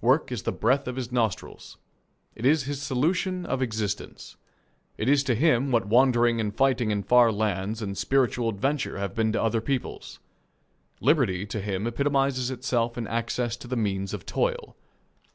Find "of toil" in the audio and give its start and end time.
14.14-14.74